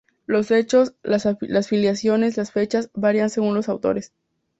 Los 0.25 0.49
hechos, 0.49 0.95
las 1.03 1.29
filiaciones, 1.69 2.35
las 2.35 2.51
fechas, 2.51 2.89
varían 2.95 3.29
según 3.29 3.53
los 3.53 3.69
autores. 3.69 4.13